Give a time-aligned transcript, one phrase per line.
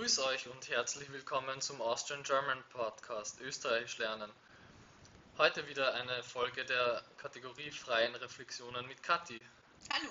[0.00, 4.32] Grüß euch und herzlich willkommen zum Austrian German Podcast Österreichisch lernen.
[5.36, 9.38] Heute wieder eine Folge der Kategorie Freien Reflexionen mit Kathi.
[9.92, 10.10] Hallo.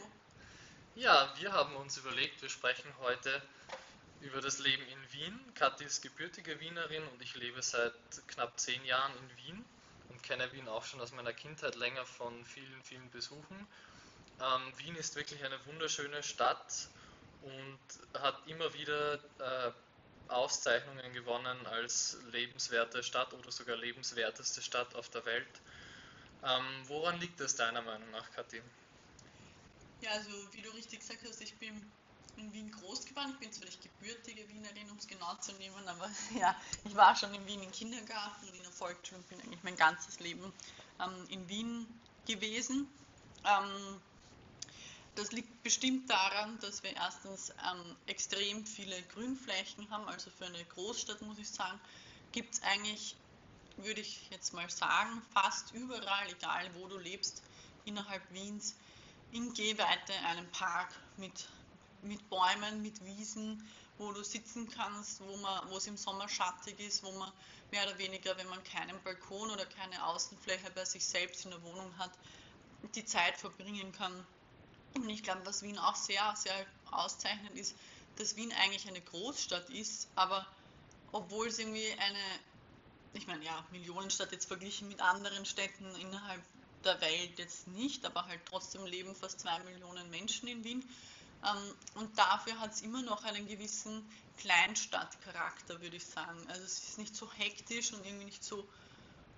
[0.93, 3.41] Ja, wir haben uns überlegt, wir sprechen heute
[4.21, 5.39] über das Leben in Wien.
[5.55, 7.95] Kathi ist gebürtige Wienerin und ich lebe seit
[8.27, 9.65] knapp zehn Jahren in Wien
[10.09, 13.67] und kenne Wien auch schon aus meiner Kindheit länger von vielen, vielen Besuchen.
[14.39, 16.89] Ähm, Wien ist wirklich eine wunderschöne Stadt
[17.41, 17.79] und
[18.21, 19.71] hat immer wieder äh,
[20.27, 25.61] Auszeichnungen gewonnen als lebenswerte Stadt oder sogar lebenswerteste Stadt auf der Welt.
[26.43, 28.61] Ähm, woran liegt das deiner Meinung nach, Kathi?
[30.01, 31.91] Ja, also wie du richtig gesagt hast, ich bin
[32.37, 33.31] in Wien groß geworden.
[33.33, 36.09] Ich bin zwar nicht gebürtige Wienerin, um es genau zu nehmen, aber
[36.39, 39.63] ja, ich war schon in Wien im Kindergarten und in der Volksschule und bin eigentlich
[39.63, 40.53] mein ganzes Leben
[41.01, 41.87] ähm, in Wien
[42.25, 42.87] gewesen.
[43.45, 44.01] Ähm,
[45.19, 50.07] das liegt bestimmt daran, dass wir erstens ähm, extrem viele Grünflächen haben.
[50.07, 51.79] Also für eine Großstadt, muss ich sagen,
[52.31, 53.17] gibt es eigentlich,
[53.75, 57.43] würde ich jetzt mal sagen, fast überall, egal wo du lebst,
[57.83, 58.75] innerhalb Wiens,
[59.31, 61.49] in Gehweite einen Park mit,
[62.01, 67.03] mit Bäumen, mit Wiesen, wo du sitzen kannst, wo, wo es im Sommer schattig ist,
[67.03, 67.31] wo man
[67.71, 71.61] mehr oder weniger, wenn man keinen Balkon oder keine Außenfläche bei sich selbst in der
[71.61, 72.11] Wohnung hat,
[72.95, 74.25] die Zeit verbringen kann
[74.95, 77.75] und ich glaube, was Wien auch sehr, sehr auszeichnet, ist,
[78.17, 80.45] dass Wien eigentlich eine Großstadt ist, aber
[81.11, 82.19] obwohl es irgendwie eine,
[83.13, 86.41] ich meine, ja, Millionenstadt jetzt verglichen mit anderen Städten innerhalb
[86.83, 90.83] der Welt jetzt nicht, aber halt trotzdem leben fast zwei Millionen Menschen in Wien.
[91.45, 96.39] Ähm, und dafür hat es immer noch einen gewissen Kleinstadtcharakter, würde ich sagen.
[96.47, 98.67] Also es ist nicht so hektisch und irgendwie nicht so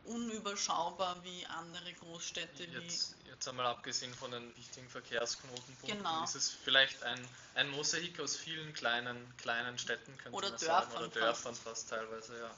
[0.06, 2.64] unüberschaubar wie andere Großstädte.
[2.64, 6.24] Jetzt, jetzt einmal abgesehen von den wichtigen Verkehrsknotenpunkten, genau.
[6.24, 7.20] ist es vielleicht ein,
[7.56, 11.64] ein Mosaik aus vielen kleinen, kleinen Städten, könnte oder man Dörfern sagen, oder Dörfern fast,
[11.64, 12.52] fast teilweise, ja.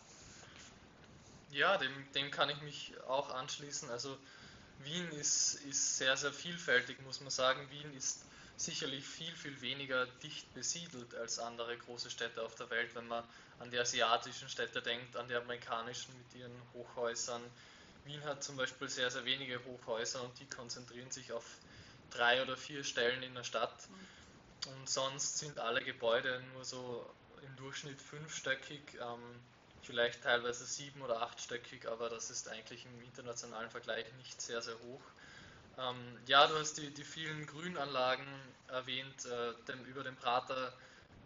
[1.52, 3.90] Ja, dem, dem kann ich mich auch anschließen.
[3.92, 4.18] Also
[4.80, 7.70] Wien ist, ist sehr, sehr vielfältig, muss man sagen.
[7.70, 8.26] Wien ist
[8.58, 13.24] sicherlich viel, viel weniger dicht besiedelt als andere große Städte auf der Welt, wenn man
[13.60, 17.42] an die asiatischen Städte denkt, an die amerikanischen mit ihren Hochhäusern.
[18.06, 21.46] Wien hat zum Beispiel sehr, sehr wenige Hochhäuser und die konzentrieren sich auf
[22.12, 23.88] drei oder vier Stellen in der Stadt.
[24.68, 27.10] Und sonst sind alle Gebäude nur so
[27.42, 29.42] im Durchschnitt fünfstöckig, ähm,
[29.82, 34.80] vielleicht teilweise sieben- oder achtstöckig, aber das ist eigentlich im internationalen Vergleich nicht sehr, sehr
[34.80, 35.02] hoch.
[35.78, 38.26] Ähm, ja, du hast die, die vielen Grünanlagen
[38.68, 40.74] erwähnt, äh, dem, über den Prater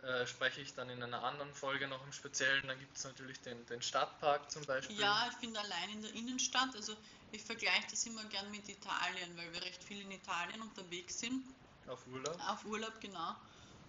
[0.04, 2.66] äh, spreche ich dann in einer anderen Folge noch im Speziellen.
[2.68, 4.98] Dann gibt es natürlich den, den Stadtpark zum Beispiel.
[4.98, 6.96] Ja, ich finde allein in der Innenstadt, also
[7.32, 11.44] ich vergleiche das immer gern mit Italien, weil wir recht viel in Italien unterwegs sind.
[11.88, 12.40] Auf Urlaub?
[12.48, 13.36] Auf Urlaub, genau.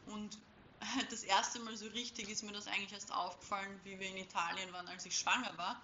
[0.06, 0.38] Und
[1.10, 4.72] das erste Mal so richtig ist mir das eigentlich erst aufgefallen, wie wir in Italien
[4.72, 5.80] waren, als ich schwanger war,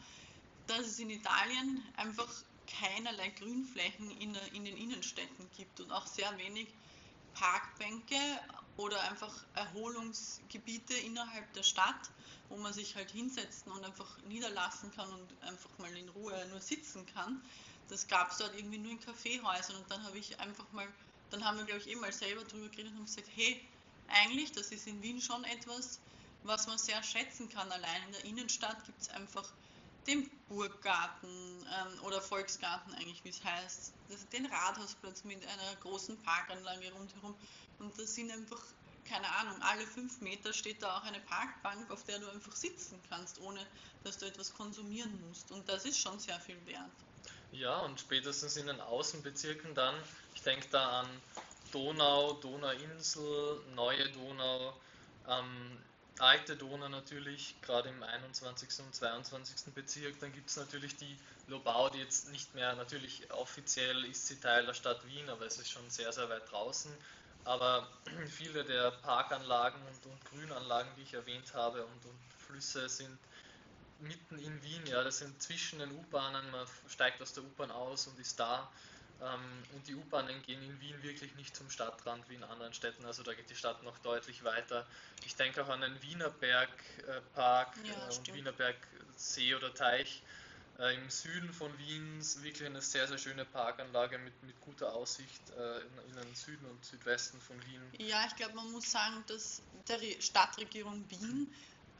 [0.67, 2.29] dass es in Italien einfach
[2.67, 6.69] keinerlei Grünflächen in, in den Innenstädten gibt und auch sehr wenig
[7.35, 8.17] Parkbänke
[8.77, 12.11] oder einfach Erholungsgebiete innerhalb der Stadt,
[12.49, 16.61] wo man sich halt hinsetzen und einfach niederlassen kann und einfach mal in Ruhe nur
[16.61, 17.43] sitzen kann.
[17.89, 20.87] Das gab es dort irgendwie nur in Kaffeehäusern und dann habe ich einfach mal,
[21.31, 23.61] dann haben wir glaube ich eh mal selber drüber geredet und gesagt, hey,
[24.09, 26.01] eigentlich, das ist in Wien schon etwas,
[26.43, 27.71] was man sehr schätzen kann.
[27.73, 29.53] Allein in der Innenstadt gibt es einfach
[30.07, 36.17] den Burggarten ähm, oder Volksgarten eigentlich, wie es heißt, das, den Rathausplatz mit einer großen
[36.23, 37.35] Parkanlage rundherum.
[37.79, 38.61] Und das sind einfach,
[39.09, 43.01] keine Ahnung, alle fünf Meter steht da auch eine Parkbank, auf der du einfach sitzen
[43.09, 43.67] kannst, ohne
[44.05, 45.51] dass du etwas konsumieren musst.
[45.51, 46.91] Und das ist schon sehr viel wert.
[47.53, 49.95] Ja, und spätestens in den Außenbezirken dann,
[50.35, 51.09] ich denke da an
[51.73, 54.75] Donau, Donauinsel, Neue Donau,
[55.29, 55.79] ähm,
[56.19, 58.69] alte Donau natürlich, gerade im 21.
[58.81, 59.75] und 22.
[59.75, 60.19] Bezirk.
[60.21, 61.17] Dann gibt es natürlich die
[61.49, 65.59] Lobau, die jetzt nicht mehr, natürlich offiziell ist sie Teil der Stadt Wien, aber es
[65.59, 66.93] ist schon sehr, sehr weit draußen.
[67.45, 67.89] Aber
[68.27, 73.19] viele der Parkanlagen und, und Grünanlagen, die ich erwähnt habe, und, und Flüsse sind
[74.01, 78.07] mitten in Wien, ja, das sind zwischen den U-Bahnen, man steigt aus der U-Bahn aus
[78.07, 78.71] und ist da.
[79.23, 79.41] Ähm,
[79.75, 83.23] und die U-Bahnen gehen in Wien wirklich nicht zum Stadtrand wie in anderen Städten, also
[83.23, 84.87] da geht die Stadt noch deutlich weiter.
[85.25, 90.23] Ich denke auch an den Wienerbergpark ja, äh, und Wienerbergsee oder Teich
[90.79, 92.21] äh, im Süden von Wien.
[92.43, 96.67] Wirklich eine sehr, sehr schöne Parkanlage mit, mit guter Aussicht äh, in, in, den Süden
[96.67, 97.83] und Südwesten von Wien.
[97.99, 101.53] Ja, ich glaube, man muss sagen, dass der Stadtregierung Wien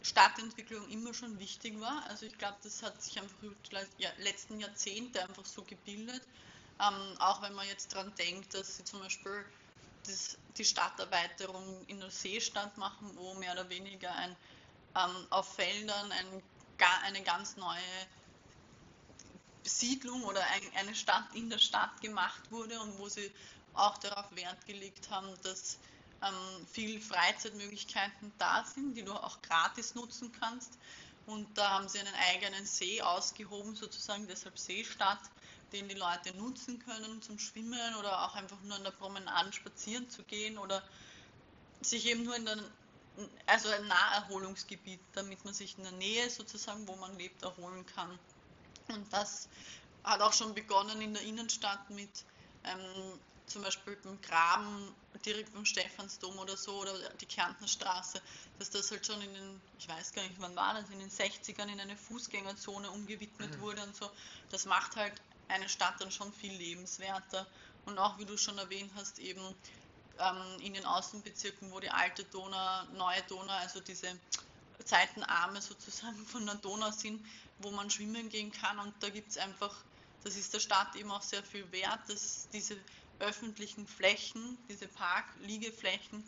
[0.03, 2.05] Stadtentwicklung immer schon wichtig war.
[2.11, 6.23] Also ich glaube, das hat sich einfach über die letzten Jahrzehnte einfach so gebildet
[6.81, 9.45] ähm, auch wenn man jetzt daran denkt, dass sie zum Beispiel
[10.07, 14.37] das, die Stadterweiterung in der Seestadt machen, wo mehr oder weniger ein
[14.97, 16.43] ähm, auf Feldern ein,
[17.05, 17.81] eine ganz neue
[19.65, 23.33] Siedlung oder ein, eine Stadt in der Stadt gemacht wurde und wo sie
[23.75, 25.79] auch darauf Wert gelegt haben, dass
[26.23, 30.79] ähm, viel Freizeitmöglichkeiten da sind, die du auch gratis nutzen kannst.
[31.27, 35.23] Und da haben sie einen eigenen See ausgehoben, sozusagen deshalb Seestadt,
[35.75, 40.09] den die Leute nutzen können zum Schwimmen oder auch einfach nur an der Promenade spazieren
[40.09, 40.83] zu gehen oder
[41.81, 42.59] sich eben nur in der,
[43.47, 48.19] also ein Naherholungsgebiet, damit man sich in der Nähe sozusagen, wo man lebt, erholen kann.
[48.89, 49.49] Und das
[50.05, 52.25] hat auch schon begonnen in der Innenstadt mit
[52.65, 54.95] ähm, zum Beispiel beim Graben
[55.25, 58.21] direkt beim Stephansdom oder so oder die Kärntnerstraße,
[58.59, 61.11] dass das halt schon in den, ich weiß gar nicht wann war das, in den
[61.11, 63.61] 60ern in eine Fußgängerzone umgewidmet mhm.
[63.61, 64.11] wurde und so.
[64.51, 65.15] Das macht halt
[65.49, 67.47] eine Stadt dann schon viel lebenswerter.
[67.87, 69.43] Und auch wie du schon erwähnt hast, eben
[70.19, 74.19] ähm, in den Außenbezirken, wo die alte Donau, neue Donau, also diese
[74.85, 77.25] Seitenarme sozusagen von der Donau sind,
[77.59, 78.79] wo man schwimmen gehen kann.
[78.79, 79.75] Und da gibt es einfach,
[80.23, 82.77] das ist der Stadt eben auch sehr viel wert, dass diese
[83.21, 86.25] öffentlichen Flächen, diese Park-Liegeflächen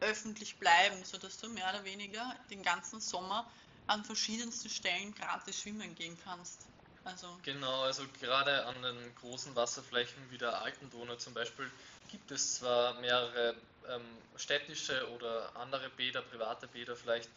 [0.00, 3.50] öffentlich bleiben, sodass du mehr oder weniger den ganzen Sommer
[3.86, 6.66] an verschiedensten Stellen gratis schwimmen gehen kannst.
[7.04, 11.70] Also genau, also gerade an den großen Wasserflächen wie der Alten Donau zum Beispiel
[12.10, 13.54] gibt es zwar mehrere
[13.88, 14.02] ähm,
[14.36, 17.28] städtische oder andere Bäder, private Bäder vielleicht,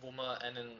[0.00, 0.70] wo man einen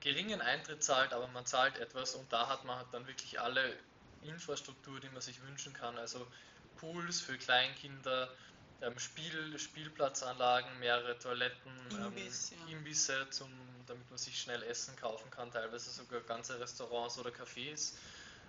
[0.00, 3.76] geringen Eintritt zahlt, aber man zahlt etwas und da hat man dann wirklich alle
[4.22, 5.96] Infrastruktur, die man sich wünschen kann.
[5.98, 6.26] Also
[6.76, 8.28] Pools für Kleinkinder,
[8.82, 12.76] ähm, Spiel, Spielplatzanlagen, mehrere Toiletten, Imbiss, ähm, ja.
[12.76, 13.50] Imbisse, zum,
[13.90, 17.92] damit man sich schnell Essen kaufen kann, teilweise sogar ganze Restaurants oder Cafés.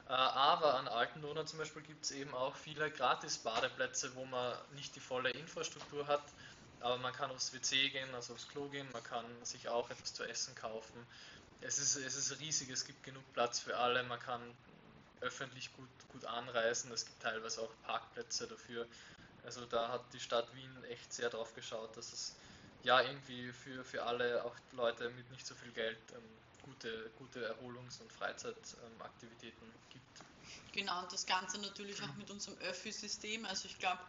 [0.08, 4.96] Äh, aber an Altendonau zum Beispiel gibt es eben auch viele Gratis-Badeplätze, wo man nicht
[4.96, 6.24] die volle Infrastruktur hat,
[6.80, 10.14] aber man kann aufs WC gehen, also aufs Klo gehen, man kann sich auch etwas
[10.14, 11.06] zu essen kaufen.
[11.62, 14.42] Es ist, es ist riesig, es gibt genug Platz für alle, man kann
[15.22, 16.92] öffentlich gut, gut anreisen.
[16.92, 18.88] Es gibt teilweise auch Parkplätze dafür.
[19.46, 22.36] Also da hat die Stadt Wien echt sehr drauf geschaut, dass es
[22.84, 26.24] ja irgendwie für, für alle, auch Leute mit nicht so viel Geld, ähm,
[26.64, 30.06] gute, gute Erholungs- und Freizeitaktivitäten ähm, gibt.
[30.74, 33.46] Genau, und das Ganze natürlich auch mit unserem Öffi-System.
[33.46, 34.00] Also ich glaube,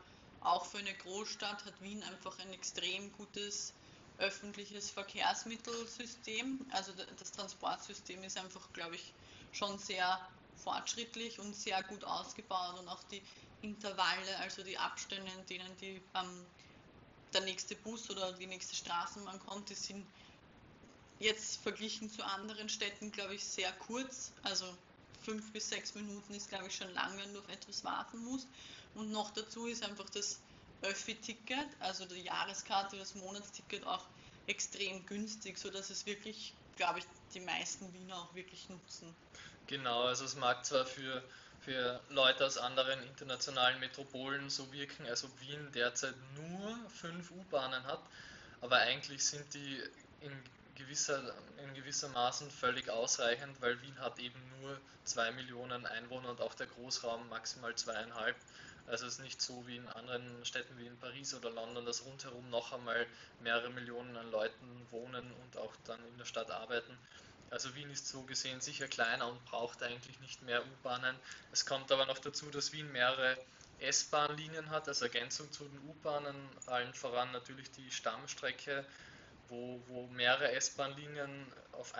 [0.41, 3.75] auch für eine Großstadt hat Wien einfach ein extrem gutes
[4.19, 6.65] öffentliches Verkehrsmittelsystem.
[6.71, 9.13] Also das Transportsystem ist einfach, glaube ich,
[9.53, 10.21] schon sehr
[10.57, 13.23] fortschrittlich und sehr gut ausgebaut und auch die
[13.63, 16.47] Intervalle, also die Abstände, in denen die, ähm,
[17.35, 20.07] der nächste Bus oder die nächste Straßenbahn kommt, die sind
[21.19, 24.33] jetzt verglichen zu anderen Städten, glaube ich, sehr kurz.
[24.43, 24.67] Also
[25.25, 28.49] fünf bis sechs Minuten ist, glaube ich, schon lang, wenn du auf etwas warten musst.
[28.95, 30.41] Und noch dazu ist einfach das
[30.83, 34.05] Öffi-Ticket, also die Jahreskarte, das Monatsticket auch
[34.47, 39.15] extrem günstig, sodass es wirklich, glaube ich, die meisten Wiener auch wirklich nutzen.
[39.69, 41.23] Genau, also es mag zwar für,
[41.65, 47.85] für Leute aus anderen internationalen Metropolen so wirken, als ob Wien derzeit nur fünf U-Bahnen
[47.85, 48.01] hat,
[48.61, 49.83] aber eigentlich sind die
[50.21, 50.33] in
[50.75, 56.55] gewisser, in gewissermaßen völlig ausreichend, weil Wien hat eben nur zwei Millionen Einwohner und auch
[56.55, 58.37] der Großraum maximal zweieinhalb.
[58.87, 62.05] Also es ist nicht so wie in anderen Städten wie in Paris oder London, dass
[62.05, 63.07] rundherum noch einmal
[63.41, 66.99] mehrere Millionen an Leuten wohnen und auch dann in der Stadt arbeiten.
[67.53, 71.15] Also Wien ist so gesehen sicher kleiner und braucht eigentlich nicht mehr U-Bahnen.
[71.53, 73.37] Es kommt aber noch dazu, dass Wien mehrere
[73.79, 78.87] S-Bahn-Linien hat, als Ergänzung zu den U-Bahnen, allen voran natürlich die Stammstrecke,
[79.49, 81.93] wo, wo mehrere S-Bahn-Linien auf,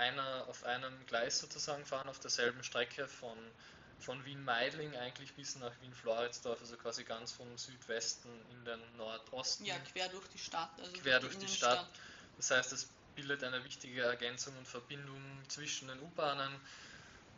[0.49, 3.37] auf einem Gleis sozusagen fahren, auf derselben Strecke von,
[3.99, 9.67] von Wien-Meidling eigentlich bis nach Wien-Floridsdorf, also quasi ganz vom Südwesten in den Nordosten.
[9.67, 10.71] Ja, quer durch die Stadt.
[10.79, 11.91] Also quer durch die, durch die Stadt.
[12.39, 16.55] Das heißt, es bildet eine wichtige Ergänzung und Verbindung zwischen den U-Bahnen.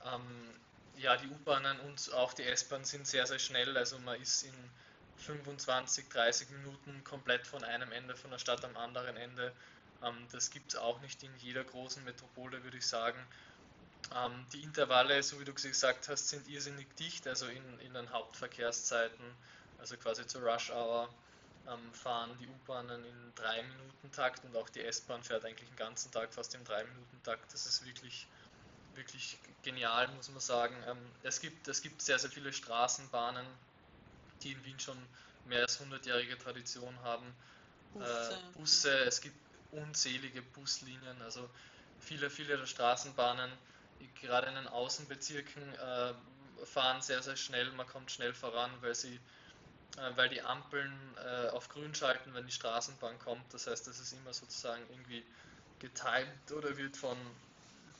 [0.05, 0.55] Ähm,
[0.97, 3.77] ja, die U-Bahnen und auch die S-Bahn sind sehr, sehr schnell.
[3.77, 4.55] Also man ist in
[5.19, 9.53] 25, 30 Minuten komplett von einem Ende von der Stadt am anderen Ende.
[10.03, 13.19] Ähm, das gibt es auch nicht in jeder großen Metropole, würde ich sagen.
[14.15, 18.11] Ähm, die Intervalle, so wie du gesagt hast, sind irrsinnig dicht, also in, in den
[18.11, 19.25] Hauptverkehrszeiten,
[19.79, 21.09] also quasi zur Rush Hour
[21.93, 26.55] fahren die U-Bahnen in 3-Minuten-Takt und auch die S-Bahn fährt eigentlich den ganzen Tag fast
[26.55, 27.53] im 3-Minuten-Takt.
[27.53, 28.27] Das ist wirklich,
[28.95, 30.77] wirklich genial, muss man sagen.
[30.87, 33.47] Ähm, es, gibt, es gibt sehr, sehr viele Straßenbahnen,
[34.43, 34.99] die in Wien schon
[35.47, 37.35] mehr als 100-jährige Tradition haben.
[37.93, 38.33] Busse.
[38.33, 39.37] Äh, Busse, es gibt
[39.73, 41.49] unzählige Buslinien, also
[42.01, 43.51] viele, viele der Straßenbahnen,
[44.21, 46.15] gerade in den Außenbezirken, äh,
[46.65, 49.19] fahren sehr, sehr schnell, man kommt schnell voran, weil sie
[50.17, 50.93] weil die Ampeln
[51.25, 53.53] äh, auf grün schalten, wenn die Straßenbahn kommt.
[53.53, 55.25] Das heißt, das ist immer sozusagen irgendwie
[55.79, 57.17] getimt oder wird von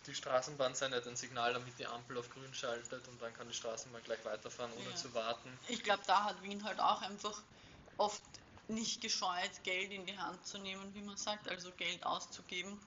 [0.07, 3.55] die Straßenbahn sendet ein Signal, damit die Ampel auf grün schaltet und dann kann die
[3.55, 4.97] Straßenbahn gleich weiterfahren, ohne ja.
[4.97, 5.51] zu warten.
[5.69, 7.41] Ich glaube, da hat Wien halt auch einfach
[7.97, 8.23] oft
[8.69, 12.79] nicht gescheut, Geld in die Hand zu nehmen, wie man sagt, also Geld auszugeben,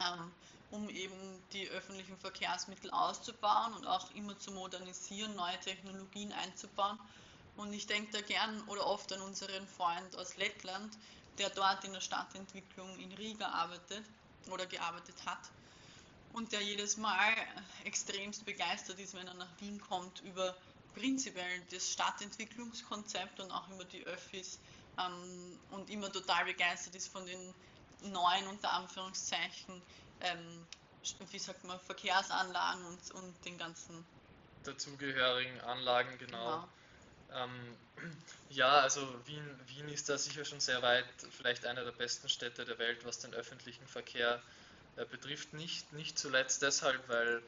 [0.00, 0.30] ähm,
[0.70, 6.98] um eben die öffentlichen Verkehrsmittel auszubauen und auch immer zu modernisieren, neue Technologien einzubauen.
[7.56, 10.96] Und ich denke da gern oder oft an unseren Freund aus Lettland,
[11.38, 14.04] der dort in der Stadtentwicklung in Riga arbeitet
[14.50, 15.50] oder gearbeitet hat
[16.36, 17.34] und der jedes Mal
[17.84, 20.54] extremst begeistert ist, wenn er nach Wien kommt, über
[20.94, 24.58] prinzipiell das Stadtentwicklungskonzept und auch über die Öffis
[24.98, 27.54] ähm, und immer total begeistert ist von den
[28.02, 29.82] neuen, unter Anführungszeichen,
[30.20, 30.66] ähm,
[31.30, 34.04] wie sagt man, Verkehrsanlagen und, und den ganzen
[34.64, 36.44] dazugehörigen Anlagen, genau.
[36.44, 36.68] genau.
[37.32, 37.76] Ähm,
[38.50, 42.64] ja, also Wien, Wien ist da sicher schon sehr weit, vielleicht eine der besten Städte
[42.64, 44.42] der Welt, was den öffentlichen Verkehr
[44.96, 45.52] äh, betrifft.
[45.52, 47.42] Nicht, nicht zuletzt deshalb, weil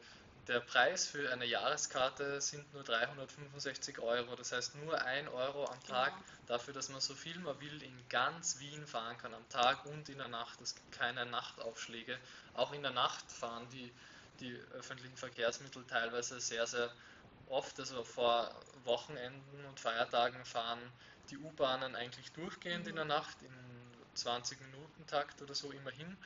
[0.49, 4.35] der Preis für eine Jahreskarte sind nur 365 Euro.
[4.35, 6.25] Das heißt nur 1 Euro am Tag genau.
[6.47, 10.09] dafür, dass man so viel man will in ganz Wien fahren kann am Tag und
[10.09, 10.59] in der Nacht.
[10.61, 12.17] Es gibt keine Nachtaufschläge.
[12.55, 13.91] Auch in der Nacht fahren die,
[14.39, 16.91] die öffentlichen Verkehrsmittel teilweise sehr, sehr
[17.49, 17.79] oft.
[17.79, 18.49] Also vor
[18.83, 20.79] Wochenenden und Feiertagen fahren
[21.29, 23.53] die U-Bahnen eigentlich durchgehend in der Nacht in
[24.15, 26.17] 20 Minuten Takt oder so immerhin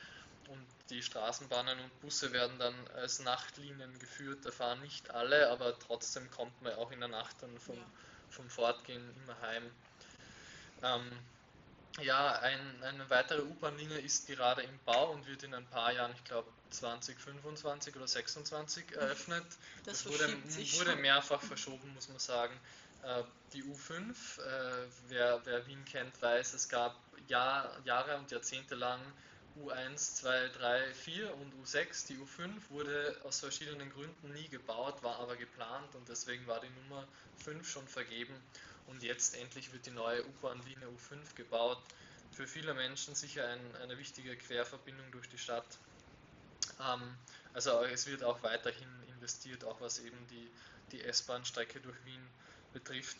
[0.48, 4.44] und die Straßenbahnen und Busse werden dann als Nachtlinien geführt.
[4.44, 7.84] Da fahren nicht alle, aber trotzdem kommt man auch in der Nacht dann vom, ja.
[8.30, 9.70] vom Fortgehen immer heim.
[10.82, 11.10] Ähm,
[12.02, 16.12] ja, ein, eine weitere U-Bahn-Linie ist gerade im Bau und wird in ein paar Jahren,
[16.14, 19.44] ich glaube 2025 oder 26 eröffnet.
[19.84, 20.32] Das, das wurde,
[20.78, 22.54] wurde, mehrfach verschoben, muss man sagen.
[23.04, 23.22] Äh,
[23.52, 26.96] die U5, äh, wer, wer Wien kennt, weiß, es gab
[27.28, 29.00] Jahr, Jahre und Jahrzehnte lang
[29.62, 32.08] U1, 2, 3, 4 und U6.
[32.08, 36.70] Die U5 wurde aus verschiedenen Gründen nie gebaut, war aber geplant und deswegen war die
[36.82, 37.06] Nummer
[37.44, 38.34] 5 schon vergeben.
[38.86, 41.82] Und jetzt endlich wird die neue U-Bahn-Linie U5 gebaut.
[42.32, 45.78] Für viele Menschen sicher ein, eine wichtige Querverbindung durch die Stadt.
[46.80, 47.16] Ähm,
[47.52, 50.50] also es wird auch weiterhin investiert, auch was eben die,
[50.92, 52.26] die S-Bahn-Strecke durch Wien
[52.72, 53.18] betrifft.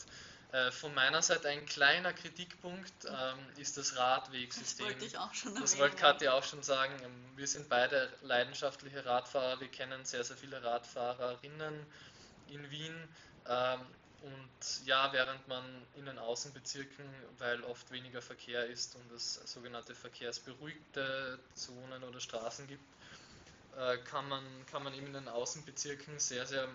[0.54, 4.86] Äh, von meiner Seite ein kleiner Kritikpunkt ähm, ist das Radwegsystem.
[4.86, 6.94] Das wollte ich auch schon Das wollte Katja auch schon sagen.
[7.02, 9.58] Ähm, wir sind beide leidenschaftliche Radfahrer.
[9.58, 11.74] Wir kennen sehr, sehr viele Radfahrerinnen
[12.48, 13.08] in Wien.
[13.48, 13.80] Ähm,
[14.24, 15.64] und ja, während man
[15.96, 17.04] in den Außenbezirken,
[17.38, 22.84] weil oft weniger Verkehr ist und es sogenannte verkehrsberuhigte Zonen oder Straßen gibt,
[23.76, 26.66] äh, kann, man, kann man eben in den Außenbezirken sehr, sehr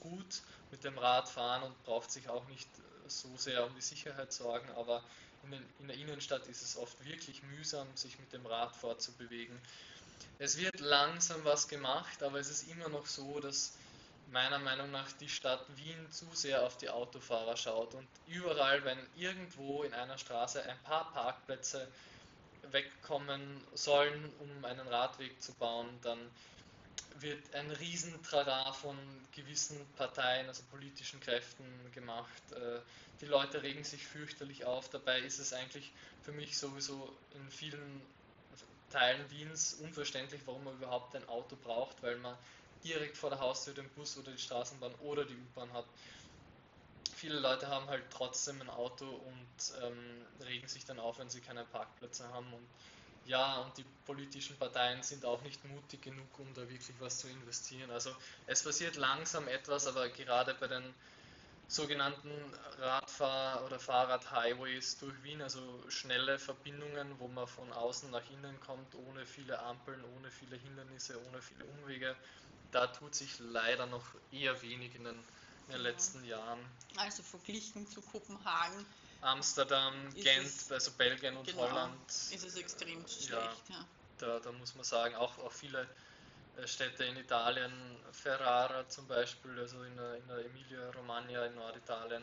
[0.00, 2.68] gut mit dem Rad fahren und braucht sich auch nicht
[3.08, 5.02] so sehr um die Sicherheit sorgen, aber
[5.42, 9.60] in, den, in der Innenstadt ist es oft wirklich mühsam, sich mit dem Rad fortzubewegen.
[10.38, 13.74] Es wird langsam was gemacht, aber es ist immer noch so, dass
[14.34, 18.98] meiner Meinung nach die Stadt Wien zu sehr auf die Autofahrer schaut und überall, wenn
[19.16, 21.86] irgendwo in einer Straße ein paar Parkplätze
[22.72, 26.18] wegkommen sollen, um einen Radweg zu bauen, dann
[27.20, 28.98] wird ein Riesentrara von
[29.36, 32.42] gewissen Parteien, also politischen Kräften gemacht.
[32.52, 32.80] Äh,
[33.20, 34.90] die Leute regen sich fürchterlich auf.
[34.90, 35.92] Dabei ist es eigentlich
[36.24, 38.02] für mich sowieso in vielen
[38.90, 42.36] Teilen Wiens unverständlich, warum man überhaupt ein Auto braucht, weil man
[42.84, 45.86] direkt vor der Haustür den Bus oder die Straßenbahn oder die U-Bahn hat.
[47.16, 51.40] Viele Leute haben halt trotzdem ein Auto und ähm, regen sich dann auf, wenn sie
[51.40, 52.52] keine Parkplätze haben.
[52.52, 52.66] Und
[53.26, 57.28] ja, und die politischen Parteien sind auch nicht mutig genug, um da wirklich was zu
[57.28, 57.90] investieren.
[57.90, 58.10] Also
[58.46, 60.94] es passiert langsam etwas, aber gerade bei den
[61.68, 62.30] sogenannten
[62.78, 68.94] Radfahr- oder Fahrrad-Highways durch Wien, also schnelle Verbindungen, wo man von außen nach innen kommt,
[68.94, 72.14] ohne viele Ampeln, ohne viele Hindernisse, ohne viele Umwege,
[72.74, 75.18] da tut sich leider noch eher wenig in den,
[75.68, 76.60] in den letzten Jahren.
[76.96, 78.84] Also verglichen zu Kopenhagen
[79.24, 82.08] Amsterdam, Gent, es, also Belgien und genau, Holland.
[82.08, 83.54] Ist es extrem schlecht, ja.
[83.70, 83.84] ja.
[84.18, 85.88] Da, da, muss man sagen, auch, auch viele
[86.58, 87.72] äh, Städte in Italien,
[88.12, 92.22] Ferrara zum Beispiel, also in der, in der Emilia-Romagna in Norditalien,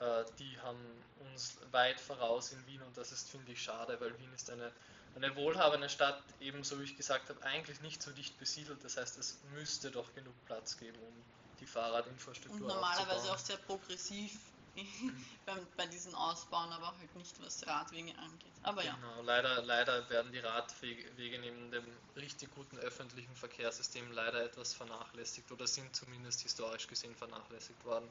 [0.00, 0.84] äh, die haben
[1.32, 4.72] uns weit voraus in Wien und das ist, finde ich, schade, weil Wien ist eine,
[5.14, 8.82] eine wohlhabende Stadt, ebenso wie ich gesagt habe, eigentlich nicht so dicht besiedelt.
[8.84, 11.14] Das heißt, es müsste doch genug Platz geben, um
[11.60, 13.30] die Fahrradinfrastruktur Und normalerweise aufzubauen.
[13.30, 14.38] auch sehr progressiv
[15.46, 18.52] bei, bei diesen Ausbauen, aber halt nicht was Radwege angeht.
[18.62, 18.94] Aber ja.
[18.94, 21.84] Genau, leider, leider werden die Radwege neben dem
[22.16, 28.08] richtig guten öffentlichen Verkehrssystem leider etwas vernachlässigt oder sind zumindest historisch gesehen vernachlässigt worden.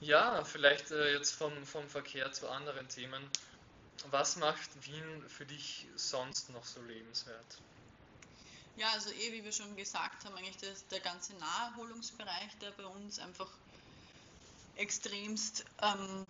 [0.00, 3.22] Ja, vielleicht äh, jetzt vom, vom Verkehr zu anderen Themen.
[4.10, 7.60] Was macht Wien für dich sonst noch so lebenswert?
[8.76, 12.86] Ja, also eh, wie wir schon gesagt haben, eigentlich das, der ganze Naherholungsbereich, der bei
[12.86, 13.50] uns einfach
[14.76, 16.26] extremst ähm,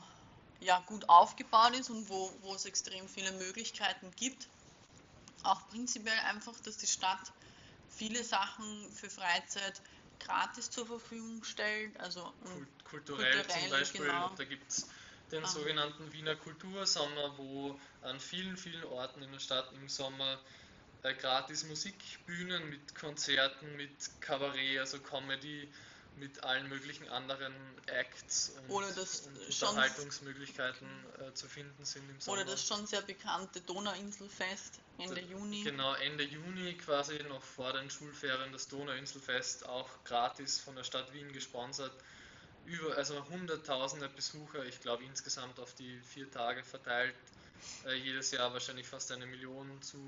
[0.61, 4.49] ja, gut aufgebaut ist und wo, wo es extrem viele Möglichkeiten gibt.
[5.45, 7.33] Auch prinzipiell einfach, dass die Stadt
[7.89, 9.81] viele Sachen für Freizeit
[10.21, 11.99] gratis zur Verfügung stellt.
[12.01, 12.33] Also
[12.85, 14.31] kulturell, kulturell zum Beispiel, genau.
[14.37, 14.87] da gibt es
[15.33, 15.49] den ah.
[15.49, 20.39] sogenannten Wiener Kultursommer, wo an vielen, vielen Orten in der Stadt im Sommer
[21.03, 25.69] äh, gratis Musikbühnen mit Konzerten, mit Kabarett, also Comedy,
[26.17, 27.55] mit allen möglichen anderen
[27.87, 30.87] Acts und, das und Unterhaltungsmöglichkeiten
[31.21, 32.43] äh, zu finden sind im Sommer.
[32.43, 35.63] Oder das schon sehr bekannte Donauinselfest Ende da, Juni.
[35.63, 41.13] Genau, Ende Juni quasi noch vor den Schulferien das Donauinselfest auch gratis von der Stadt
[41.13, 41.93] Wien gesponsert.
[42.65, 47.15] Über, also hunderttausende Besucher, ich glaube insgesamt auf die vier Tage verteilt,
[47.87, 49.99] äh, jedes Jahr wahrscheinlich fast eine Million zu,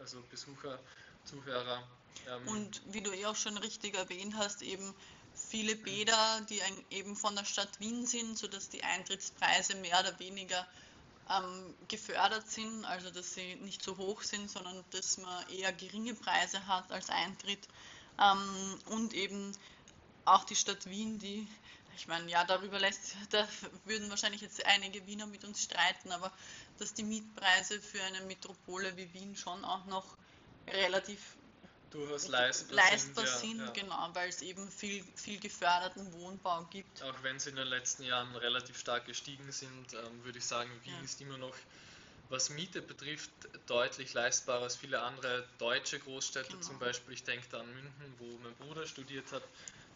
[0.00, 0.78] also Besucher,
[1.24, 1.82] Zuhörer.
[2.28, 4.94] Ähm, und wie du eh auch schon richtig erwähnt hast, eben
[5.34, 10.66] viele Bäder, die eben von der Stadt Wien sind, sodass die Eintrittspreise mehr oder weniger
[11.30, 16.14] ähm, gefördert sind, also dass sie nicht so hoch sind, sondern dass man eher geringe
[16.14, 17.66] Preise hat als Eintritt.
[18.20, 19.56] Ähm, und eben
[20.24, 21.48] auch die Stadt Wien, die,
[21.96, 23.46] ich meine, ja, darüber lässt, da
[23.84, 26.32] würden wahrscheinlich jetzt einige Wiener mit uns streiten, aber
[26.78, 30.16] dass die Mietpreise für eine Metropole wie Wien schon auch noch
[30.68, 31.36] relativ
[31.92, 33.72] durchaus leistbar, leistbar sind, sind ja, ja.
[33.72, 37.02] genau, weil es eben viel, viel geförderten Wohnbau gibt.
[37.02, 40.70] Auch wenn sie in den letzten Jahren relativ stark gestiegen sind, ähm, würde ich sagen,
[40.84, 41.02] Wien ja.
[41.02, 41.54] ist immer noch,
[42.30, 43.30] was Miete betrifft,
[43.66, 46.62] deutlich leistbarer als viele andere deutsche Großstädte, genau.
[46.62, 49.42] zum Beispiel, ich denke da an München, wo mein Bruder studiert hat,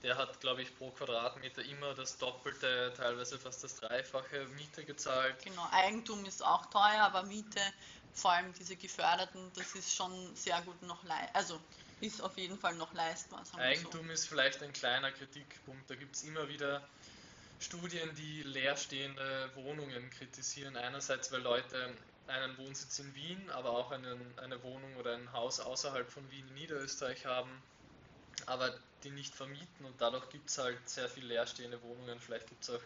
[0.06, 5.34] der hat, glaube ich, pro Quadratmeter immer das Doppelte, teilweise fast das Dreifache Miete gezahlt.
[5.42, 7.60] Genau, Eigentum ist auch teuer, aber Miete,
[8.14, 11.60] vor allem diese geförderten, das ist schon sehr gut noch, also
[12.00, 13.42] ist auf jeden Fall noch leistbar.
[13.58, 14.12] Eigentum so.
[14.12, 15.90] ist vielleicht ein kleiner Kritikpunkt.
[15.90, 16.86] Da gibt es immer wieder
[17.58, 20.76] Studien, die leerstehende Wohnungen kritisieren.
[20.76, 21.92] Einerseits, weil Leute
[22.28, 26.46] einen Wohnsitz in Wien, aber auch einen, eine Wohnung oder ein Haus außerhalb von Wien
[26.46, 27.50] in Niederösterreich haben,
[28.46, 28.72] aber
[29.04, 32.18] die nicht vermieten und dadurch gibt es halt sehr viel leerstehende Wohnungen.
[32.18, 32.82] Vielleicht gibt es auch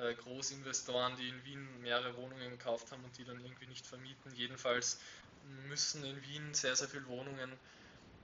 [0.00, 4.32] äh, Großinvestoren, die in Wien mehrere Wohnungen gekauft haben und die dann irgendwie nicht vermieten.
[4.34, 4.98] Jedenfalls
[5.68, 7.52] müssen in Wien sehr, sehr viele Wohnungen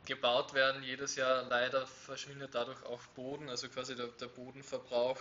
[0.04, 0.82] gebaut werden.
[0.82, 5.18] Jedes Jahr leider verschwindet dadurch auch Boden, also quasi der, der Bodenverbrauch,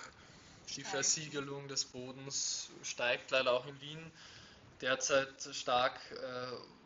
[0.75, 4.11] die Versiegelung des Bodens steigt leider auch in Wien
[4.81, 6.82] derzeit stark, äh,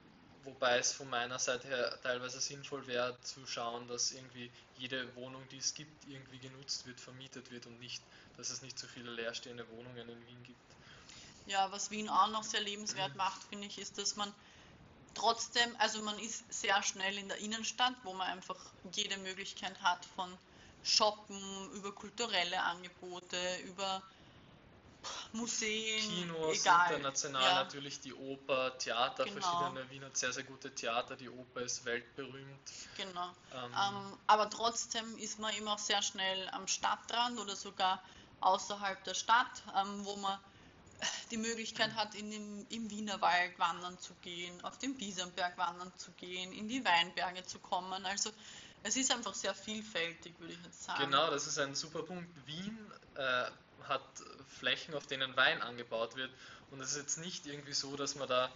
[0.48, 5.44] wobei es von meiner Seite her teilweise sinnvoll wäre zu schauen, dass irgendwie jede Wohnung,
[5.52, 8.02] die es gibt, irgendwie genutzt wird, vermietet wird und nicht,
[8.38, 10.60] dass es nicht so viele leerstehende Wohnungen in Wien gibt.
[11.48, 14.34] Ja, was Wien auch noch sehr lebenswert macht, finde ich, ist, dass man
[15.14, 18.58] trotzdem, also man ist sehr schnell in der Innenstadt, wo man einfach
[18.94, 20.38] jede Möglichkeit hat von
[20.84, 24.02] Shoppen, über kulturelle Angebote, über
[25.34, 26.94] Museen, Kinos, egal.
[26.94, 27.64] international ja.
[27.64, 29.42] natürlich die Oper, Theater, genau.
[29.42, 32.72] verschiedene Wien hat sehr, sehr gute Theater, die Oper ist weltberühmt.
[32.96, 33.30] Genau.
[33.54, 38.02] Ähm, ähm, aber trotzdem ist man immer auch sehr schnell am Stadtrand oder sogar
[38.42, 40.40] außerhalb der Stadt, ähm, wo man
[41.32, 46.12] die Möglichkeit hat, in den, im Wienerwald wandern zu gehen, auf den Biesernberg wandern zu
[46.12, 48.06] gehen, in die Weinberge zu kommen.
[48.06, 48.32] Also
[48.84, 51.04] es ist einfach sehr vielfältig, würde ich jetzt sagen.
[51.04, 52.30] Genau, das ist ein super Punkt.
[52.48, 53.46] Wien äh,
[53.88, 54.02] hat
[54.48, 56.32] Flächen, auf denen Wein angebaut wird.
[56.72, 58.52] Und es ist jetzt nicht irgendwie so, dass man da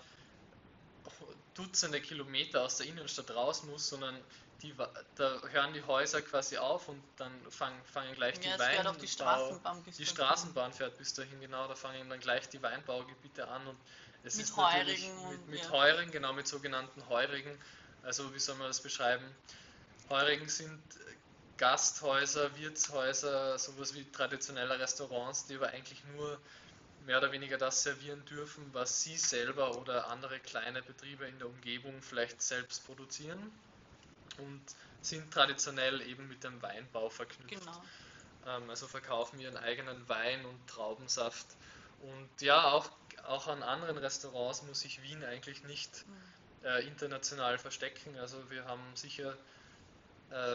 [1.54, 4.18] Dutzende Kilometer aus der Innenstadt raus muss, sondern
[4.62, 4.74] die,
[5.16, 9.08] da hören die Häuser quasi auf und dann fangen, fangen gleich die ja, Weinbau, die
[9.08, 13.78] Straßenbahn, die Straßenbahn fährt bis dahin, genau, da fangen dann gleich die Weinbaugebiete an und
[14.24, 15.72] es mit ist Heurigen mit, mit ja.
[15.72, 17.58] Heurigen, genau, mit sogenannten Heurigen,
[18.04, 19.26] also wie soll man das beschreiben?
[20.10, 20.82] Heurigen sind
[21.62, 26.40] Gasthäuser, Wirtshäuser, sowas wie traditionelle Restaurants, die aber eigentlich nur
[27.06, 31.48] mehr oder weniger das servieren dürfen, was sie selber oder andere kleine Betriebe in der
[31.48, 33.52] Umgebung vielleicht selbst produzieren
[34.40, 34.62] und
[35.04, 37.60] sind traditionell eben mit dem Weinbau verknüpft.
[37.60, 37.84] Genau.
[38.48, 41.46] Ähm, also verkaufen ihren eigenen Wein und Traubensaft.
[42.00, 42.90] Und ja, auch,
[43.28, 46.66] auch an anderen Restaurants muss sich Wien eigentlich nicht mhm.
[46.66, 48.18] äh, international verstecken.
[48.18, 49.38] Also wir haben sicher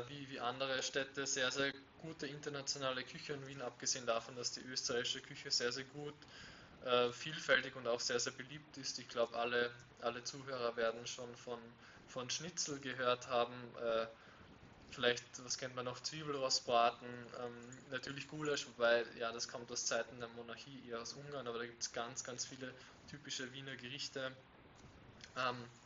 [0.08, 4.60] wie, wie andere Städte sehr, sehr gute internationale Küche in Wien, abgesehen davon, dass die
[4.60, 6.14] österreichische Küche sehr, sehr gut,
[6.84, 8.98] äh, vielfältig und auch sehr, sehr beliebt ist.
[8.98, 9.70] Ich glaube, alle,
[10.02, 11.58] alle Zuhörer werden schon von
[12.08, 13.54] von Schnitzel gehört haben.
[13.82, 14.06] Äh,
[14.90, 17.52] vielleicht, was kennt man noch, Zwiebelrostbraten, ähm,
[17.90, 21.66] natürlich Gulasch, wobei, ja, das kommt aus Zeiten der Monarchie, eher aus Ungarn, aber da
[21.66, 22.72] gibt es ganz, ganz viele
[23.10, 24.32] typische Wiener Gerichte,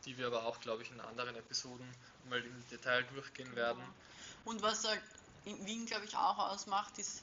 [0.04, 1.86] die wir aber auch, glaube ich, in anderen Episoden
[2.28, 3.82] mal im Detail durchgehen werden.
[4.44, 5.02] Und was halt
[5.44, 7.22] in Wien, glaube ich, auch ausmacht, ist,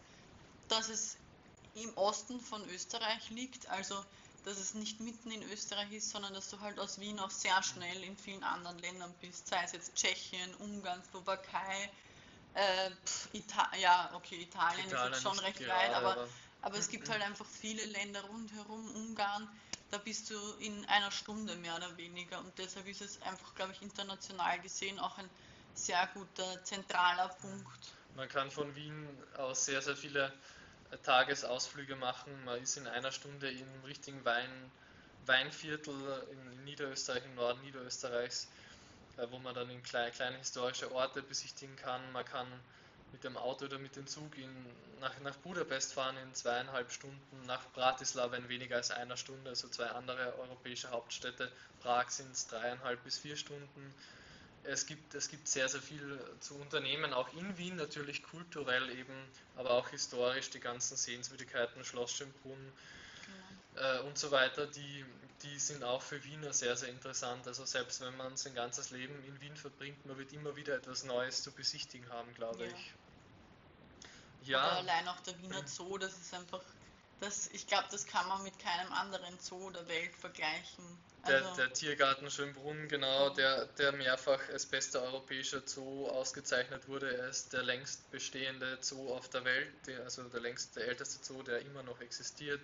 [0.67, 1.17] dass es
[1.75, 4.03] im Osten von Österreich liegt, also
[4.45, 7.61] dass es nicht mitten in Österreich ist, sondern dass du halt aus Wien auch sehr
[7.63, 11.89] schnell in vielen anderen Ländern bist, sei es jetzt Tschechien, Ungarn, Slowakei,
[12.53, 12.89] äh,
[13.33, 16.27] Ita ja, okay, Italien, Italien ist jetzt schon recht weit, aber, aber,
[16.61, 19.49] aber es gibt halt einfach viele Länder rundherum, Ungarn,
[19.91, 23.71] da bist du in einer Stunde mehr oder weniger und deshalb ist es einfach, glaube
[23.73, 25.29] ich, international gesehen auch ein
[25.73, 27.93] sehr guter zentraler Punkt.
[28.15, 30.33] Man kann von Wien aus sehr, sehr viele
[31.03, 32.31] Tagesausflüge machen.
[32.45, 34.49] Man ist in einer Stunde im richtigen Wein,
[35.25, 38.47] Weinviertel in Niederösterreich, im Norden Niederösterreichs,
[39.17, 42.11] äh, wo man dann in kleine, kleine historische Orte besichtigen kann.
[42.11, 42.47] Man kann
[43.11, 44.49] mit dem Auto oder mit dem Zug in,
[44.99, 49.67] nach, nach Budapest fahren in zweieinhalb Stunden, nach Bratislava in weniger als einer Stunde, also
[49.69, 51.51] zwei andere europäische Hauptstädte.
[51.79, 53.93] Prag sind es dreieinhalb bis vier Stunden
[54.67, 59.15] es gibt, es gibt sehr, sehr viel zu unternehmen, auch in Wien natürlich kulturell eben,
[59.55, 62.73] aber auch historisch die ganzen Sehenswürdigkeiten, Schloss Schönbrunn
[63.75, 63.97] genau.
[63.97, 65.05] äh, und so weiter, die,
[65.43, 67.47] die sind auch für Wiener sehr, sehr interessant.
[67.47, 71.03] Also selbst wenn man sein ganzes Leben in Wien verbringt, man wird immer wieder etwas
[71.03, 72.71] Neues zu besichtigen haben, glaube ja.
[72.71, 72.93] ich.
[74.47, 74.61] Ja.
[74.61, 76.63] Aber allein auch der Wiener Zoo, das ist einfach,
[77.19, 80.85] das, ich glaube, das kann man mit keinem anderen Zoo der Welt vergleichen.
[81.27, 87.15] Der, also der, Tiergarten Schönbrunn, genau, der, der mehrfach als bester europäischer Zoo ausgezeichnet wurde.
[87.15, 89.73] Er ist der längst bestehende Zoo auf der Welt,
[90.05, 92.61] also der längste, der älteste Zoo, der immer noch existiert.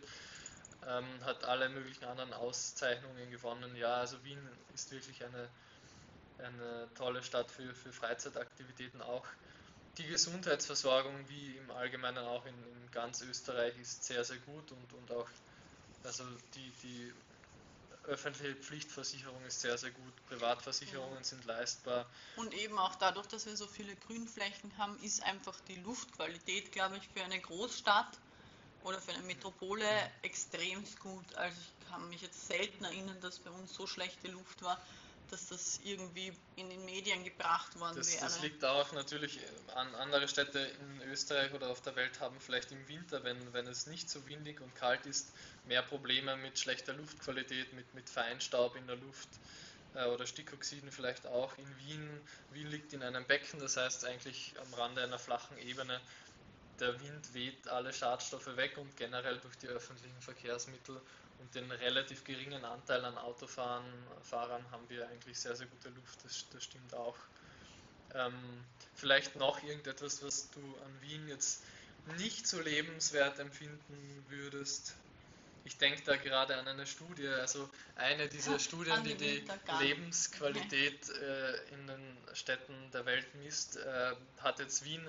[0.88, 3.76] Ähm, hat alle möglichen anderen Auszeichnungen gewonnen.
[3.76, 4.40] Ja, also Wien
[4.74, 5.50] ist wirklich eine,
[6.40, 9.02] eine tolle Stadt für, für Freizeitaktivitäten.
[9.02, 9.26] Auch
[9.98, 14.94] die Gesundheitsversorgung, wie im Allgemeinen auch in, in ganz Österreich, ist sehr, sehr gut und,
[14.94, 15.28] und auch
[16.04, 16.24] also
[16.56, 17.14] die, die
[18.06, 21.24] öffentliche Pflichtversicherung ist sehr, sehr gut, Privatversicherungen ja.
[21.24, 22.06] sind leistbar.
[22.36, 26.98] Und eben auch dadurch, dass wir so viele Grünflächen haben, ist einfach die Luftqualität, glaube
[26.98, 28.20] ich, für eine Großstadt
[28.84, 29.86] oder für eine Metropole
[30.22, 31.34] extrem gut.
[31.36, 34.80] Also ich kann mich jetzt selten erinnern, dass bei uns so schlechte Luft war,
[35.30, 38.26] dass das irgendwie in den Medien gebracht worden das, wäre.
[38.26, 39.40] Das liegt auch natürlich
[39.74, 43.66] an andere Städte in Österreich oder auf der Welt haben vielleicht im Winter, wenn, wenn
[43.66, 45.32] es nicht so windig und kalt ist,
[45.66, 49.30] mehr Probleme mit schlechter Luftqualität, mit, mit Feinstaub in der Luft
[49.96, 51.58] äh, oder Stickoxiden vielleicht auch.
[51.58, 56.00] In Wien, Wien liegt in einem Becken, das heißt eigentlich am Rande einer flachen Ebene.
[56.80, 61.00] Der Wind weht alle Schadstoffe weg und generell durch die öffentlichen Verkehrsmittel
[61.40, 63.86] und den relativ geringen Anteil an Autofahrern
[64.24, 67.18] Fahrern haben wir eigentlich sehr, sehr gute Luft, das, das stimmt auch.
[68.14, 68.34] Ähm,
[68.96, 71.64] vielleicht noch irgendetwas, was du an Wien jetzt
[72.18, 74.96] nicht so lebenswert empfinden würdest?
[75.66, 79.44] Ich denke da gerade an eine Studie, also eine dieser Studien, die die
[79.80, 85.08] Lebensqualität äh, in den Städten der Welt misst, äh, hat jetzt Wien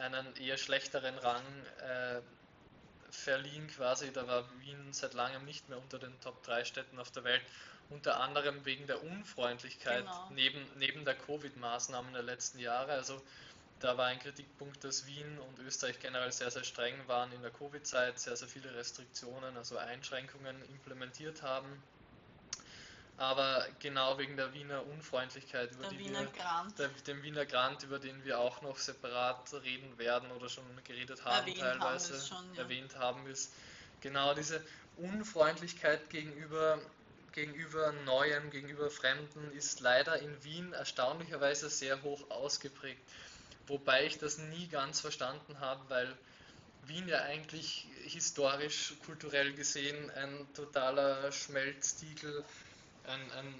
[0.00, 1.44] einen eher schlechteren Rang
[1.80, 2.20] äh,
[3.10, 4.12] verliehen quasi.
[4.12, 7.42] Da war Wien seit langem nicht mehr unter den Top 3 Städten auf der Welt.
[7.88, 10.30] Unter anderem wegen der Unfreundlichkeit genau.
[10.30, 12.92] neben, neben der Covid-Maßnahmen der letzten Jahre.
[12.92, 13.20] Also
[13.80, 17.50] da war ein Kritikpunkt, dass Wien und Österreich generell sehr, sehr streng waren in der
[17.50, 21.82] Covid-Zeit, sehr, sehr viele Restriktionen, also Einschränkungen implementiert haben
[23.20, 27.82] aber genau wegen der Wiener Unfreundlichkeit, über der die Wiener wir, der, dem Wiener Grant,
[27.82, 32.26] über den wir auch noch separat reden werden oder schon geredet haben, erwähnt teilweise haben
[32.26, 32.62] schon, ja.
[32.62, 33.52] erwähnt haben, ist
[34.00, 34.64] genau diese
[34.96, 36.80] Unfreundlichkeit gegenüber
[37.32, 43.02] gegenüber Neuem, gegenüber Fremden ist leider in Wien erstaunlicherweise sehr hoch ausgeprägt.
[43.66, 46.16] Wobei ich das nie ganz verstanden habe, weil
[46.86, 52.44] Wien ja eigentlich historisch, kulturell gesehen ein totaler Schmelztiegel
[53.10, 53.54] ein, ein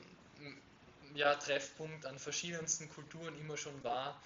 [1.15, 4.21] ja, Treffpunkt an verschiedensten Kulturen immer schon war.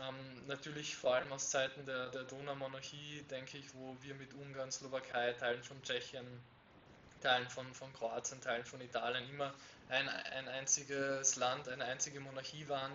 [0.00, 4.70] Ähm, natürlich vor allem aus Zeiten der, der Donaumonarchie, denke ich, wo wir mit Ungarn,
[4.70, 6.26] Slowakei, Teilen von Tschechien,
[7.20, 9.52] Teilen von, von Kroatien, Teilen von Italien immer
[9.88, 12.92] ein, ein einziges Land, eine einzige Monarchie waren.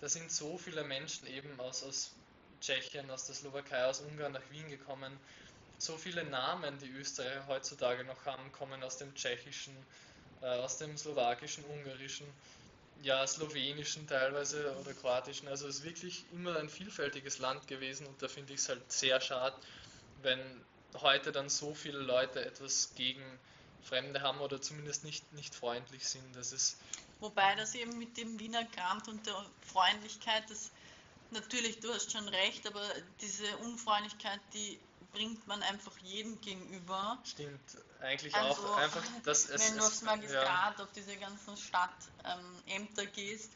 [0.00, 2.12] Da sind so viele Menschen eben aus, aus
[2.60, 5.18] Tschechien, aus der Slowakei, aus Ungarn nach Wien gekommen.
[5.78, 9.74] So viele Namen, die Österreicher heutzutage noch haben, kommen aus dem Tschechischen,
[10.42, 12.26] aus dem Slowakischen, Ungarischen,
[13.02, 15.48] ja, Slowenischen teilweise oder Kroatischen.
[15.48, 18.90] Also es ist wirklich immer ein vielfältiges Land gewesen und da finde ich es halt
[18.90, 19.56] sehr schade,
[20.22, 20.40] wenn
[21.00, 23.22] heute dann so viele Leute etwas gegen
[23.82, 26.36] Fremde haben oder zumindest nicht, nicht freundlich sind.
[26.36, 26.76] Das ist
[27.20, 30.70] Wobei das eben mit dem Wiener Grant und der Freundlichkeit, das
[31.30, 32.82] natürlich, du hast schon recht, aber
[33.20, 34.78] diese Unfreundlichkeit, die
[35.12, 37.18] bringt man einfach jedem gegenüber.
[37.24, 37.60] Stimmt,
[38.00, 39.70] eigentlich Also, auch einfach, dass es.
[39.70, 43.50] Wenn du aufs Magistrat, auf diese ganzen Stadtämter gehst,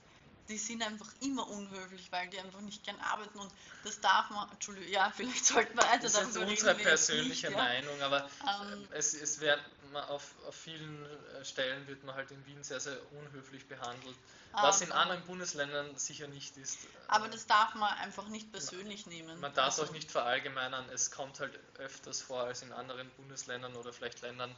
[0.49, 3.51] die sind einfach immer unhöflich, weil die einfach nicht gern arbeiten und
[3.83, 7.63] das darf man, Entschuldigung, ja, vielleicht sollten wir weiter Das ist unsere persönliche nicht, ja.
[7.63, 8.29] Meinung, aber
[8.63, 9.61] Ähm, es, es wird
[9.95, 14.17] man auf, auf vielen äh, Stellen wird man halt in Wien sehr, sehr unhöflich behandelt,
[14.53, 16.81] was in anderen Bundesländern sicher nicht ist.
[17.09, 19.41] Aber das darf man einfach nicht persönlich nehmen.
[19.41, 23.09] Man darf es Also, auch nicht verallgemeinern, es kommt halt öfters vor als in anderen
[23.17, 24.55] Bundesländern oder vielleicht Ländern.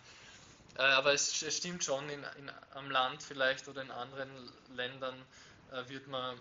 [0.76, 4.28] Äh, aber es, es stimmt schon, in, in, am Land vielleicht oder in anderen
[4.74, 5.14] Ländern
[5.70, 6.38] äh, wird, man,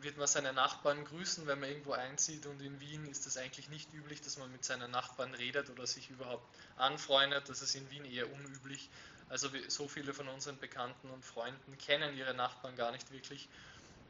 [0.00, 2.46] wird man seine Nachbarn grüßen, wenn man irgendwo einzieht.
[2.46, 5.86] Und in Wien ist es eigentlich nicht üblich, dass man mit seinen Nachbarn redet oder
[5.86, 7.48] sich überhaupt anfreundet.
[7.48, 8.88] Das ist in Wien eher unüblich.
[9.28, 13.48] Also so viele von unseren Bekannten und Freunden kennen ihre Nachbarn gar nicht wirklich.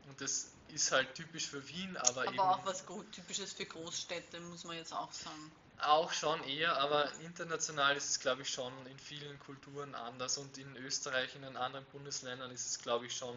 [0.08, 4.40] Und das ist halt typisch für Wien, aber, eben Aber auch was Typisches für Großstädte,
[4.40, 5.52] muss man jetzt auch sagen.
[5.78, 10.58] auch schon eher, aber international ist es, glaube ich, schon in vielen Kulturen anders und
[10.58, 13.36] in Österreich, in den anderen Bundesländern ist es, glaube ich, schon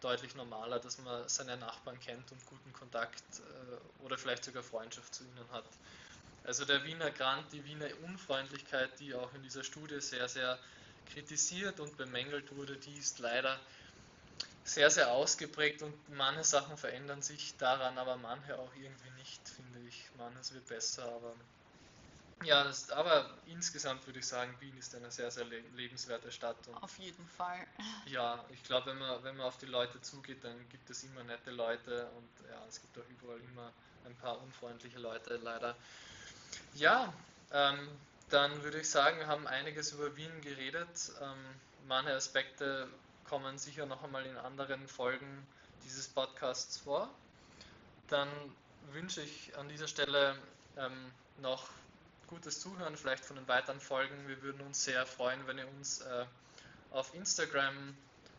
[0.00, 5.14] deutlich normaler, dass man seine Nachbarn kennt und guten Kontakt äh, oder vielleicht sogar Freundschaft
[5.14, 5.64] zu ihnen hat.
[6.44, 10.58] Also der Wiener Grant, die Wiener Unfreundlichkeit, die auch in dieser Studie sehr, sehr
[11.12, 13.58] kritisiert und bemängelt wurde, die ist leider
[14.64, 19.80] sehr, sehr ausgeprägt und manche Sachen verändern sich daran, aber manche auch irgendwie nicht, finde
[19.88, 20.08] ich.
[20.16, 21.34] Manches wird besser, aber
[22.44, 26.56] ja, das, aber insgesamt würde ich sagen, Wien ist eine sehr, sehr le lebenswerte Stadt
[26.80, 27.66] Auf jeden Fall.
[28.06, 31.22] ja, ich glaube, wenn man, wenn man auf die Leute zugeht, dann gibt es immer
[31.24, 33.72] nette Leute und ja, es gibt auch überall immer
[34.04, 35.76] ein paar unfreundliche Leute, leider.
[36.74, 37.12] Ja,
[37.52, 37.88] ähm,
[38.30, 41.12] dann würde ich sagen, wir haben einiges über Wien geredet.
[41.20, 41.38] Ähm,
[41.86, 42.88] manche Aspekte
[43.28, 45.46] kommen sicher noch einmal in anderen Folgen
[45.84, 47.10] dieses Podcasts vor.
[48.08, 48.28] Dann
[48.92, 50.36] wünsche ich an dieser Stelle
[50.76, 51.68] ähm, noch
[52.30, 54.28] gutes Zuhören, vielleicht von den weiteren Folgen.
[54.28, 56.24] Wir würden uns sehr freuen, wenn ihr uns äh,
[56.92, 57.74] auf Instagram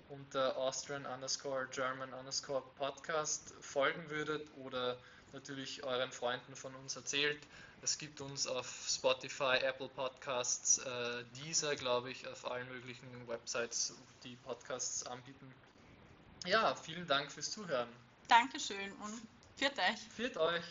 [0.09, 4.97] unter Austrian underscore German underscore Podcast folgen würdet oder
[5.33, 7.39] natürlich euren Freunden von uns erzählt.
[7.83, 13.93] Es gibt uns auf Spotify, Apple Podcasts, äh, Deezer, glaube ich, auf allen möglichen Websites,
[14.23, 15.53] die Podcasts anbieten.
[16.45, 17.89] Ja, vielen Dank fürs Zuhören.
[18.27, 19.21] Dankeschön und
[19.57, 19.99] viert euch.
[20.15, 20.63] Viert euch!